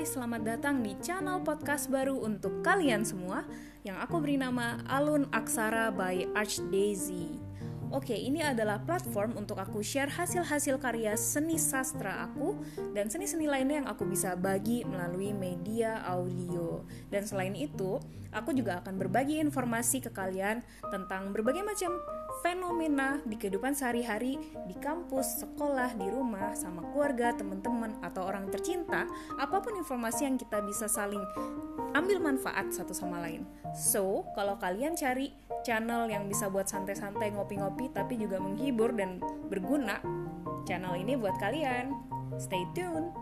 Hai, 0.00 0.08
selamat 0.08 0.48
datang 0.48 0.80
di 0.80 0.96
channel 1.04 1.44
podcast 1.44 1.92
baru 1.92 2.24
untuk 2.24 2.64
kalian 2.64 3.04
semua 3.04 3.44
yang 3.84 4.00
aku 4.00 4.16
beri 4.16 4.40
nama 4.40 4.80
Alun 4.88 5.28
Aksara 5.28 5.92
by 5.92 6.24
Archdaisy. 6.32 7.36
Oke, 7.90 8.14
ini 8.14 8.38
adalah 8.38 8.78
platform 8.86 9.34
untuk 9.34 9.58
aku 9.58 9.82
share 9.82 10.06
hasil-hasil 10.14 10.78
karya 10.78 11.18
seni 11.18 11.58
sastra 11.58 12.22
aku 12.22 12.54
dan 12.94 13.10
seni-seni 13.10 13.50
lainnya 13.50 13.82
yang 13.82 13.90
aku 13.90 14.06
bisa 14.06 14.38
bagi 14.38 14.86
melalui 14.86 15.34
media 15.34 15.98
audio. 16.06 16.86
Dan 17.10 17.26
selain 17.26 17.58
itu, 17.58 17.98
aku 18.30 18.54
juga 18.54 18.78
akan 18.78 18.94
berbagi 18.94 19.42
informasi 19.42 20.06
ke 20.06 20.14
kalian 20.14 20.62
tentang 20.86 21.34
berbagai 21.34 21.66
macam 21.66 21.90
fenomena 22.46 23.18
di 23.26 23.34
kehidupan 23.34 23.74
sehari-hari 23.74 24.38
di 24.70 24.74
kampus, 24.78 25.42
sekolah, 25.42 25.90
di 25.98 26.06
rumah, 26.14 26.54
sama 26.54 26.86
keluarga, 26.94 27.34
teman-teman, 27.34 27.98
atau 28.06 28.22
orang 28.22 28.46
tercinta, 28.54 29.10
apa 29.34 29.58
pun 29.58 29.74
informasi 29.74 30.30
yang 30.30 30.38
kita 30.38 30.62
bisa 30.62 30.86
saling 30.86 31.20
ambil 31.94 32.22
manfaat 32.22 32.70
satu 32.70 32.94
sama 32.94 33.22
lain. 33.22 33.46
So, 33.74 34.26
kalau 34.34 34.58
kalian 34.58 34.94
cari 34.98 35.34
channel 35.62 36.10
yang 36.10 36.26
bisa 36.26 36.50
buat 36.50 36.66
santai-santai 36.66 37.34
ngopi-ngopi 37.34 37.90
tapi 37.92 38.18
juga 38.18 38.40
menghibur 38.42 38.94
dan 38.94 39.22
berguna, 39.50 40.00
channel 40.66 40.94
ini 40.98 41.18
buat 41.18 41.36
kalian. 41.38 41.92
Stay 42.38 42.62
tuned. 42.72 43.12